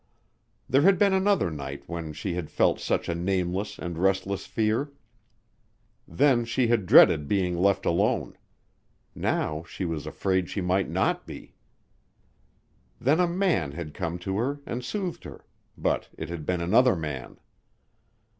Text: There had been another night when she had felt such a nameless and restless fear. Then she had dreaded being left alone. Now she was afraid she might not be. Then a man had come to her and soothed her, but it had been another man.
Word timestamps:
There 0.67 0.81
had 0.81 0.97
been 0.97 1.13
another 1.13 1.51
night 1.51 1.83
when 1.87 2.11
she 2.11 2.33
had 2.33 2.49
felt 2.49 2.79
such 2.79 3.07
a 3.07 3.13
nameless 3.13 3.77
and 3.77 3.99
restless 3.99 4.47
fear. 4.47 4.91
Then 6.07 6.43
she 6.43 6.69
had 6.69 6.87
dreaded 6.87 7.27
being 7.27 7.55
left 7.55 7.85
alone. 7.85 8.35
Now 9.13 9.63
she 9.67 9.85
was 9.85 10.07
afraid 10.07 10.49
she 10.49 10.59
might 10.59 10.89
not 10.89 11.27
be. 11.27 11.53
Then 12.99 13.19
a 13.19 13.27
man 13.27 13.73
had 13.73 13.93
come 13.93 14.17
to 14.25 14.37
her 14.39 14.59
and 14.65 14.83
soothed 14.83 15.23
her, 15.23 15.45
but 15.77 16.09
it 16.17 16.29
had 16.29 16.47
been 16.47 16.61
another 16.61 16.95
man. 16.95 17.37